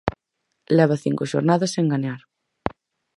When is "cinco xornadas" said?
1.05-1.73